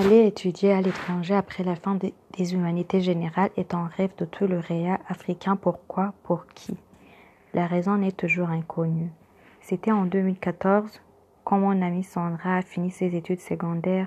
Aller 0.00 0.26
étudier 0.26 0.72
à 0.72 0.80
l'étranger 0.80 1.34
après 1.34 1.64
la 1.64 1.74
fin 1.74 1.98
des 2.36 2.54
humanités 2.54 3.00
générales 3.00 3.50
est 3.56 3.74
un 3.74 3.88
rêve 3.88 4.12
de 4.16 4.26
tout 4.26 4.46
le 4.46 4.60
réa 4.60 5.00
africain. 5.08 5.56
Pourquoi? 5.56 6.14
Pour 6.22 6.46
qui? 6.46 6.76
La 7.52 7.66
raison 7.66 7.96
n'est 7.96 8.12
toujours 8.12 8.50
inconnue. 8.50 9.10
C'était 9.60 9.90
en 9.90 10.04
2014, 10.04 11.00
quand 11.42 11.58
mon 11.58 11.82
ami 11.82 12.04
Sandra 12.04 12.58
a 12.58 12.62
fini 12.62 12.92
ses 12.92 13.16
études 13.16 13.40
secondaires. 13.40 14.06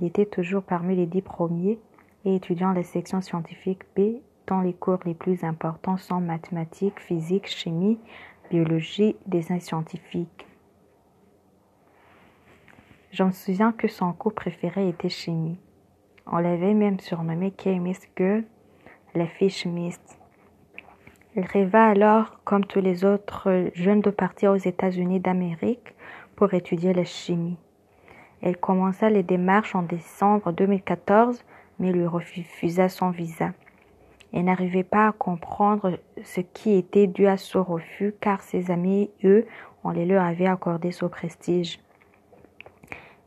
Il 0.00 0.06
était 0.06 0.24
toujours 0.24 0.62
parmi 0.62 0.96
les 0.96 1.04
dix 1.04 1.20
premiers 1.20 1.78
et 2.24 2.34
étudiant 2.34 2.72
la 2.72 2.82
section 2.82 3.20
scientifique 3.20 3.82
B, 3.98 4.22
dont 4.46 4.62
les 4.62 4.72
cours 4.72 5.00
les 5.04 5.12
plus 5.12 5.44
importants 5.44 5.98
sont 5.98 6.22
mathématiques, 6.22 7.00
physique, 7.00 7.48
chimie, 7.48 7.98
biologie, 8.50 9.14
design 9.26 9.60
scientifique. 9.60 10.47
Je 13.10 13.24
me 13.24 13.30
souviens 13.30 13.72
que 13.72 13.88
son 13.88 14.12
cours 14.12 14.34
préféré 14.34 14.86
était 14.88 15.08
chimie. 15.08 15.58
On 16.26 16.36
l'avait 16.36 16.74
même 16.74 17.00
surnommé 17.00 17.54
Chemist 17.58 18.06
Girl, 18.18 18.44
la 19.14 19.26
fille 19.26 19.48
chimiste. 19.48 20.18
Il 21.34 21.46
rêva 21.46 21.86
alors, 21.86 22.38
comme 22.44 22.66
tous 22.66 22.80
les 22.80 23.06
autres 23.06 23.70
jeunes, 23.72 24.02
de 24.02 24.10
partir 24.10 24.52
aux 24.52 24.56
États-Unis 24.56 25.20
d'Amérique 25.20 25.94
pour 26.36 26.52
étudier 26.52 26.92
la 26.92 27.04
chimie. 27.04 27.56
Elle 28.42 28.58
commença 28.58 29.08
les 29.08 29.22
démarches 29.22 29.74
en 29.74 29.82
décembre 29.82 30.52
2014, 30.52 31.42
mais 31.78 31.92
lui 31.92 32.06
refusa 32.06 32.90
son 32.90 33.08
visa. 33.08 33.52
Elle 34.34 34.44
n'arrivait 34.44 34.84
pas 34.84 35.08
à 35.08 35.12
comprendre 35.12 35.98
ce 36.22 36.42
qui 36.42 36.74
était 36.74 37.06
dû 37.06 37.26
à 37.26 37.38
ce 37.38 37.56
refus, 37.56 38.14
car 38.20 38.42
ses 38.42 38.70
amis, 38.70 39.10
eux, 39.24 39.46
on 39.82 39.92
les 39.92 40.04
leur 40.04 40.22
avait 40.22 40.46
accordé 40.46 40.90
ce 40.90 41.06
prestige. 41.06 41.80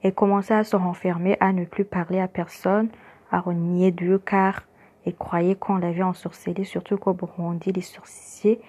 Elle 0.03 0.13
commença 0.13 0.57
à 0.57 0.63
se 0.63 0.75
renfermer, 0.75 1.38
à 1.39 1.53
ne 1.53 1.66
plus 1.66 1.85
parler 1.85 2.19
à 2.19 2.27
personne, 2.27 2.89
à 3.31 3.39
renier 3.39 3.91
Dieu, 3.91 4.19
car 4.19 4.63
elle 5.05 5.16
croyait 5.16 5.55
qu'on 5.55 5.77
l'avait 5.77 6.03
ensorcelée, 6.03 6.63
surtout 6.63 6.97
qu'au 6.97 7.13
Burundi, 7.13 7.71
les 7.71 7.81
sorciers 7.81 8.61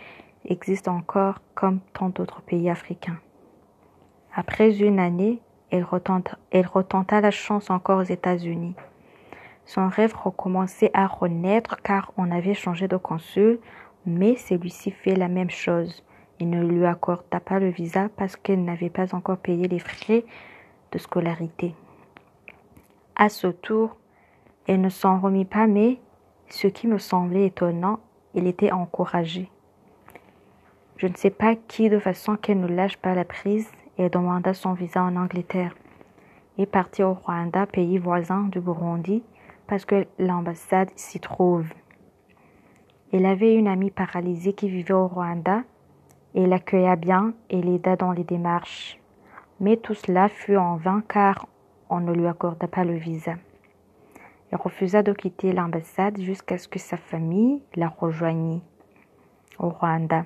existent 0.45 0.95
encore 0.95 1.41
comme 1.55 1.81
tant 1.93 2.09
d'autres 2.09 2.43
pays 2.43 2.69
africains. 2.69 3.19
Après 4.35 4.79
une 4.79 4.99
année, 4.99 5.41
elle 5.71 5.85
retenta, 5.85 6.39
elle 6.51 6.67
retenta 6.67 7.21
la 7.21 7.31
chance 7.31 7.71
encore 7.71 8.01
aux 8.01 8.03
États-Unis. 8.03 8.75
Son 9.65 9.89
rêve 9.89 10.15
recommençait 10.15 10.91
à 10.93 11.07
renaître 11.07 11.77
car 11.83 12.13
on 12.17 12.31
avait 12.31 12.55
changé 12.55 12.89
de 12.89 12.97
consul, 12.97 13.59
mais 14.05 14.37
celui-ci 14.37 14.91
fait 14.91 15.17
la 15.17 15.29
même 15.29 15.51
chose. 15.51 16.03
Il 16.41 16.51
ne 16.51 16.65
lui 16.65 16.85
accorda 16.85 17.41
pas 17.41 17.61
le 17.61 17.69
visa 17.69 18.09
parce 18.17 18.37
qu'elle 18.37 18.65
n'avait 18.65 18.91
pas 18.91 19.15
encore 19.15 19.39
payé 19.39 19.69
les 19.69 19.79
frais 19.79 20.25
de 20.93 20.99
scolarité. 20.99 21.75
À 23.17 23.29
ce 23.29 23.49
tour, 23.49 23.97
elle 24.67 24.81
ne 24.81 24.89
s'en 24.89 25.19
remit 25.19 25.45
pas, 25.45 25.67
mais 25.67 25.99
ce 26.49 26.69
qui 26.69 26.87
me 26.87 26.99
semblait 26.99 27.47
étonnant, 27.47 27.99
il 28.35 28.47
était 28.47 28.73
encouragé. 28.73 29.51
Je 30.97 31.07
ne 31.07 31.17
sais 31.17 31.31
pas 31.31 31.57
qui, 31.57 31.91
de 31.91 31.99
façon 31.99 32.37
qu'elle 32.37 32.61
ne 32.61 32.69
lâche 32.69 32.97
pas 32.97 33.15
la 33.15 33.25
prise, 33.25 33.69
et 33.99 34.09
demanda 34.09 34.55
son 34.55 34.73
visa 34.73 35.03
en 35.03 35.17
Angleterre. 35.17 35.75
et 36.59 36.67
partit 36.67 37.03
au 37.03 37.15
Rwanda, 37.15 37.67
pays 37.67 37.97
voisin 37.99 38.43
du 38.43 38.61
Burundi, 38.61 39.23
parce 39.67 39.87
que 39.87 40.07
l'ambassade 40.19 40.91
s'y 40.97 41.19
trouve. 41.19 41.67
Elle 43.11 43.27
avait 43.27 43.55
une 43.55 43.69
amie 43.69 43.91
paralysée 43.91 44.53
qui 44.53 44.69
vivait 44.69 44.95
au 44.95 45.09
Rwanda 45.09 45.63
et 46.35 46.47
l'accueilla 46.47 46.97
bien 46.97 47.33
et 47.51 47.61
l'aida 47.63 47.97
dans 47.97 48.13
les 48.13 48.25
démarches. 48.25 49.02
Mais 49.63 49.77
tout 49.77 49.95
cela 49.95 50.29
fut 50.29 50.57
en 50.57 50.77
vain 50.77 51.05
car 51.09 51.47
on 51.89 52.01
ne 52.01 52.13
lui 52.13 52.27
accorda 52.27 52.67
pas 52.67 52.85
le 52.85 52.95
visa. 52.95 53.35
Elle 54.51 54.59
refusa 54.59 55.05
de 55.05 55.13
quitter 55.13 55.53
l'ambassade 55.53 56.21
jusqu'à 56.21 56.59
ce 56.59 56.67
que 56.67 56.81
sa 56.81 56.97
famille 56.97 57.63
la 57.77 57.89
rejoignît 57.89 58.61
au 59.61 59.69
Rwanda 59.69 60.25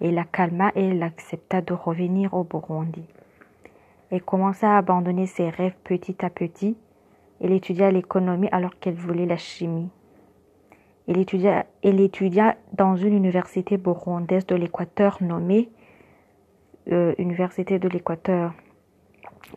et 0.00 0.12
la 0.12 0.22
calma 0.22 0.70
et 0.76 0.84
elle 0.84 1.02
accepta 1.02 1.60
de 1.60 1.72
revenir 1.72 2.34
au 2.34 2.44
Burundi. 2.44 3.04
Elle 4.10 4.22
commença 4.22 4.74
à 4.74 4.78
abandonner 4.78 5.26
ses 5.26 5.50
rêves 5.50 5.76
petit 5.82 6.24
à 6.24 6.30
petit. 6.30 6.76
Elle 7.40 7.52
étudia 7.52 7.90
l'économie 7.90 8.48
alors 8.52 8.78
qu'elle 8.78 8.94
voulait 8.94 9.26
la 9.26 9.36
chimie. 9.36 9.90
Elle 11.08 11.18
étudia 11.18 12.56
dans 12.74 12.94
une 12.94 13.14
université 13.14 13.76
burundaise 13.76 14.46
de 14.46 14.54
l'Équateur 14.54 15.18
nommée 15.20 15.68
euh, 16.90 17.12
Université 17.18 17.78
de 17.78 17.88
l'Équateur. 17.88 18.54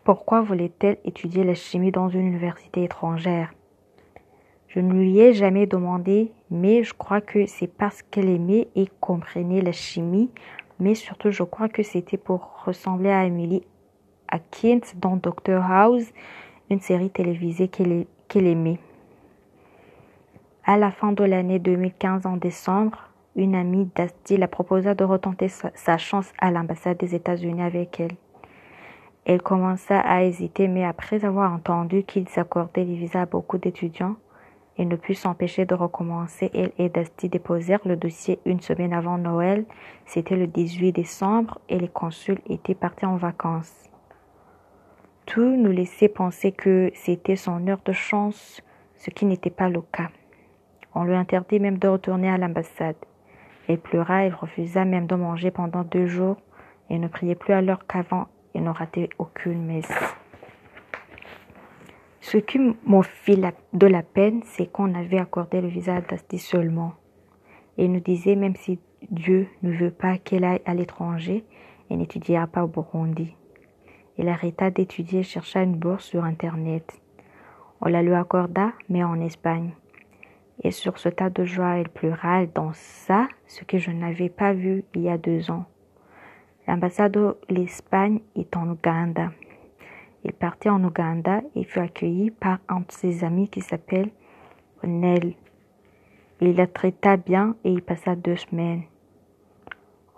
Pourquoi 0.04 0.40
voulait-elle 0.40 0.98
étudier 1.04 1.44
la 1.44 1.54
chimie 1.54 1.92
dans 1.92 2.08
une 2.08 2.26
université 2.26 2.84
étrangère? 2.84 3.52
Je 4.68 4.80
ne 4.80 4.92
lui 4.94 5.18
ai 5.18 5.34
jamais 5.34 5.66
demandé, 5.66 6.32
mais 6.50 6.82
je 6.82 6.94
crois 6.94 7.20
que 7.20 7.46
c'est 7.46 7.66
parce 7.66 8.02
qu'elle 8.02 8.30
aimait 8.30 8.68
et 8.74 8.88
comprenait 9.00 9.60
la 9.60 9.72
chimie, 9.72 10.30
mais 10.80 10.94
surtout 10.94 11.30
je 11.30 11.42
crois 11.42 11.68
que 11.68 11.82
c'était 11.82 12.16
pour 12.16 12.62
ressembler 12.64 13.10
à 13.10 13.24
Emily 13.26 13.62
Atkins 14.28 14.80
dans 14.96 15.16
Doctor 15.16 15.62
House, 15.62 16.10
une 16.70 16.80
série 16.80 17.10
télévisée 17.10 17.68
qu'elle 17.68 18.46
aimait. 18.46 18.78
À 20.64 20.78
la 20.78 20.90
fin 20.90 21.12
de 21.12 21.24
l'année 21.24 21.58
2015, 21.58 22.24
en 22.24 22.38
décembre, 22.38 23.10
une 23.36 23.54
amie 23.54 23.90
d'Asti 23.94 24.36
la 24.38 24.48
proposa 24.48 24.94
de 24.94 25.04
retenter 25.04 25.48
sa 25.48 25.98
chance 25.98 26.32
à 26.38 26.50
l'ambassade 26.50 26.96
des 26.96 27.14
États-Unis 27.14 27.62
avec 27.62 28.00
elle. 28.00 28.12
Elle 29.24 29.40
commença 29.40 30.00
à 30.00 30.22
hésiter, 30.24 30.66
mais 30.66 30.84
après 30.84 31.24
avoir 31.24 31.52
entendu 31.52 32.02
qu'ils 32.02 32.26
accordaient 32.36 32.84
les 32.84 32.96
visas 32.96 33.22
à 33.22 33.26
beaucoup 33.26 33.58
d'étudiants, 33.58 34.16
elle 34.78 34.88
ne 34.88 34.96
put 34.96 35.14
s'empêcher 35.14 35.64
de 35.64 35.74
recommencer. 35.74 36.50
Elle 36.54 36.72
et 36.78 36.88
Dusty 36.88 37.28
déposèrent 37.28 37.86
le 37.86 37.96
dossier 37.96 38.40
une 38.44 38.60
semaine 38.60 38.92
avant 38.92 39.18
Noël. 39.18 39.64
C'était 40.06 40.36
le 40.36 40.46
18 40.46 40.92
décembre 40.92 41.58
et 41.68 41.78
les 41.78 41.88
consuls 41.88 42.40
étaient 42.48 42.74
partis 42.74 43.06
en 43.06 43.16
vacances. 43.16 43.90
Tout 45.26 45.56
nous 45.56 45.70
laissait 45.70 46.08
penser 46.08 46.52
que 46.52 46.90
c'était 46.94 47.36
son 47.36 47.66
heure 47.68 47.82
de 47.84 47.92
chance, 47.92 48.60
ce 48.96 49.10
qui 49.10 49.24
n'était 49.24 49.50
pas 49.50 49.68
le 49.68 49.82
cas. 49.82 50.08
On 50.94 51.04
lui 51.04 51.14
interdit 51.14 51.60
même 51.60 51.78
de 51.78 51.88
retourner 51.88 52.28
à 52.28 52.38
l'ambassade. 52.38 52.96
Elle 53.68 53.78
pleura, 53.78 54.24
elle 54.24 54.34
refusa 54.34 54.84
même 54.84 55.06
de 55.06 55.14
manger 55.14 55.50
pendant 55.50 55.84
deux 55.84 56.06
jours 56.06 56.36
et 56.90 56.98
ne 56.98 57.08
priait 57.08 57.34
plus 57.34 57.54
alors 57.54 57.86
qu'avant 57.86 58.26
et 58.54 58.60
ne 58.60 58.70
ratait 58.70 59.08
aucune 59.18 59.64
messe. 59.64 59.92
Ce 62.20 62.38
qui 62.38 62.58
m'a 62.58 63.02
fait 63.02 63.36
de 63.72 63.86
la 63.86 64.02
peine, 64.02 64.42
c'est 64.44 64.70
qu'on 64.70 64.94
avait 64.94 65.18
accordé 65.18 65.60
le 65.60 65.68
visa 65.68 65.96
à 65.96 66.38
seulement. 66.38 66.92
Et 67.78 67.88
nous 67.88 68.00
disait 68.00 68.36
même 68.36 68.56
si 68.56 68.78
Dieu 69.10 69.48
ne 69.62 69.72
veut 69.72 69.90
pas 69.90 70.18
qu'elle 70.18 70.44
aille 70.44 70.62
à 70.64 70.74
l'étranger, 70.74 71.44
elle 71.90 71.98
n'étudiera 71.98 72.46
pas 72.46 72.64
au 72.64 72.68
Burundi. 72.68 73.34
Elle 74.16 74.28
arrêta 74.28 74.70
d'étudier 74.70 75.20
et 75.20 75.24
chercha 75.24 75.62
une 75.62 75.76
bourse 75.76 76.04
sur 76.04 76.24
Internet. 76.24 77.00
On 77.80 77.88
la 77.88 78.02
lui 78.02 78.14
accorda, 78.14 78.72
mais 78.88 79.02
en 79.02 79.20
Espagne. 79.20 79.72
Et 80.62 80.70
sur 80.70 80.98
ce 80.98 81.08
tas 81.08 81.30
de 81.30 81.44
joie, 81.44 81.78
elle 81.78 81.88
pleura, 81.88 82.42
elle 82.42 82.52
dansa, 82.52 83.26
ce 83.46 83.64
que 83.64 83.78
je 83.78 83.90
n'avais 83.90 84.28
pas 84.28 84.52
vu 84.52 84.84
il 84.94 85.02
y 85.02 85.08
a 85.08 85.18
deux 85.18 85.50
ans. 85.50 85.64
L'ambassade 86.72 87.12
de 87.12 87.36
l'Espagne 87.50 88.20
est 88.34 88.56
en 88.56 88.66
Ouganda. 88.66 89.30
Il 90.24 90.32
partit 90.32 90.70
en 90.70 90.82
Ouganda 90.82 91.42
et 91.54 91.64
fut 91.64 91.80
accueilli 91.80 92.30
par 92.30 92.60
un 92.66 92.80
de 92.80 92.86
ses 92.88 93.24
amis 93.24 93.50
qui 93.50 93.60
s'appelle 93.60 94.08
Onel. 94.82 95.34
Il 96.40 96.56
la 96.56 96.66
traita 96.66 97.18
bien 97.18 97.56
et 97.64 97.74
y 97.74 97.82
passa 97.82 98.16
deux 98.16 98.36
semaines. 98.36 98.84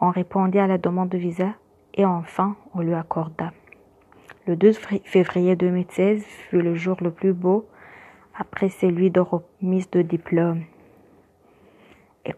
On 0.01 0.11
répondit 0.11 0.61
à 0.61 0.69
la 0.69 0.79
demande 0.79 1.09
de 1.09 1.19
visa 1.19 1.55
et 1.93 2.05
enfin 2.05 2.55
on 2.73 2.83
lui 2.83 2.95
accorda. 2.95 3.53
Le 4.47 4.55
2 4.55 4.75
février 5.05 5.57
2016 5.57 6.23
fut 6.23 6.63
le 6.63 6.77
jour 6.77 6.99
le 7.01 7.11
plus 7.11 7.33
beau 7.33 7.67
après 8.39 8.69
celui 8.69 9.11
de 9.11 9.19
remise 9.19 9.91
de 9.91 10.03
diplôme. 10.03 10.63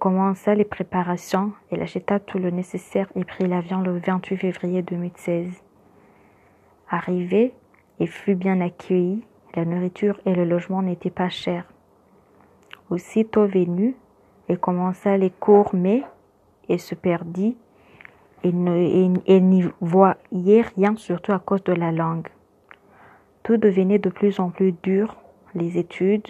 Commença 0.07 0.55
les 0.55 0.65
préparations, 0.65 1.53
elle 1.69 1.83
acheta 1.83 2.21
tout 2.21 2.39
le 2.39 2.51
nécessaire 2.51 3.09
et 3.17 3.25
prit 3.25 3.49
l'avion 3.49 3.81
le 3.81 3.99
28 3.99 4.37
février 4.37 4.81
2016. 4.81 5.49
Arrivée, 6.89 7.53
et 7.99 8.07
fut 8.07 8.37
bien 8.37 8.61
accueillie, 8.61 9.25
la 9.57 9.65
nourriture 9.65 10.21
et 10.25 10.33
le 10.33 10.45
logement 10.45 10.81
n'étaient 10.81 11.11
pas 11.11 11.29
chers. 11.29 11.65
Aussitôt 12.89 13.47
venue, 13.47 13.97
elle 14.47 14.61
commença 14.61 15.17
les 15.17 15.31
cours, 15.31 15.71
mais 15.75 16.05
elle 16.69 16.79
se 16.79 16.95
perdit 16.95 17.57
et 18.45 18.53
n'y 18.53 19.65
voyait 19.81 20.63
rien, 20.77 20.95
surtout 20.95 21.33
à 21.33 21.41
cause 21.41 21.65
de 21.65 21.73
la 21.73 21.91
langue. 21.91 22.29
Tout 23.43 23.57
devenait 23.57 23.99
de 23.99 24.11
plus 24.11 24.39
en 24.39 24.51
plus 24.51 24.71
dur, 24.71 25.17
les 25.57 25.79
études. 25.79 26.29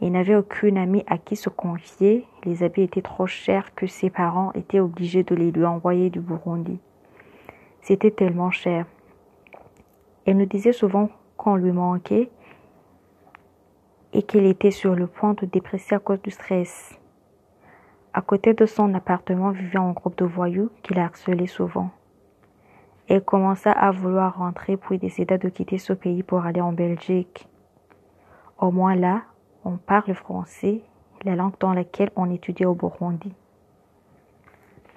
Elle 0.00 0.12
n'avait 0.12 0.34
aucune 0.34 0.76
amie 0.76 1.04
à 1.06 1.18
qui 1.18 1.36
se 1.36 1.48
confier. 1.48 2.26
Les 2.44 2.62
habits 2.62 2.82
étaient 2.82 3.02
trop 3.02 3.26
chers 3.26 3.74
que 3.74 3.86
ses 3.86 4.10
parents 4.10 4.52
étaient 4.52 4.80
obligés 4.80 5.22
de 5.22 5.34
les 5.34 5.50
lui 5.50 5.64
envoyer 5.64 6.10
du 6.10 6.20
Burundi. 6.20 6.78
C'était 7.80 8.10
tellement 8.10 8.50
cher. 8.50 8.86
Elle 10.26 10.38
nous 10.38 10.46
disait 10.46 10.72
souvent 10.72 11.10
qu'on 11.36 11.56
lui 11.56 11.72
manquait 11.72 12.30
et 14.12 14.22
qu'il 14.22 14.46
était 14.46 14.70
sur 14.70 14.94
le 14.94 15.06
point 15.06 15.34
de 15.34 15.46
dépresser 15.46 15.94
à 15.94 15.98
cause 15.98 16.22
du 16.22 16.30
stress. 16.30 16.98
À 18.12 18.22
côté 18.22 18.54
de 18.54 18.64
son 18.64 18.94
appartement 18.94 19.50
vivait 19.50 19.78
un 19.78 19.92
groupe 19.92 20.16
de 20.16 20.24
voyous 20.24 20.70
qui 20.82 20.94
la 20.94 21.04
harcelait 21.04 21.46
souvent. 21.46 21.90
Elle 23.08 23.24
commença 23.24 23.70
à 23.70 23.90
vouloir 23.90 24.38
rentrer 24.38 24.76
puis 24.76 24.98
décida 24.98 25.36
de 25.36 25.48
quitter 25.48 25.78
ce 25.78 25.92
pays 25.92 26.22
pour 26.22 26.46
aller 26.46 26.60
en 26.60 26.72
Belgique. 26.72 27.48
Au 28.58 28.70
moins 28.70 28.94
là, 28.94 29.22
on 29.64 29.76
parle 29.76 30.14
français, 30.14 30.82
la 31.24 31.36
langue 31.36 31.58
dans 31.60 31.72
laquelle 31.72 32.10
on 32.16 32.30
étudie 32.30 32.66
au 32.66 32.74
Burundi. 32.74 33.32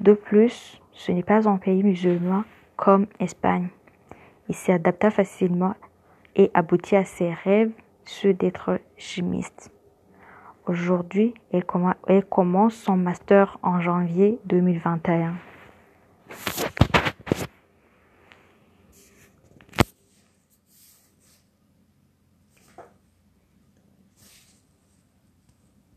De 0.02 0.14
plus, 0.14 0.81
ce 0.92 1.12
n'est 1.12 1.24
pas 1.24 1.48
un 1.48 1.58
pays 1.58 1.84
musulman 1.84 2.44
comme 2.75 3.08
Espagne. 3.19 3.69
Il 4.50 4.56
s'adapta 4.56 5.10
facilement 5.10 5.75
et 6.36 6.52
aboutit 6.54 6.96
à 6.96 7.04
ses 7.04 7.34
rêves, 7.34 7.72
ceux 8.06 8.34
d'être 8.34 8.80
chimiste. 8.98 9.72
Aujourd'hui, 10.68 11.34
elle, 11.52 12.25
commence 12.25 12.75
son 12.75 12.98
master 12.98 13.58
en 13.64 13.80
janvier 13.80 14.40
2021. 14.46 15.34